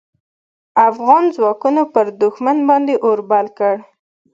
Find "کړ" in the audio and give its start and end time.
3.57-3.75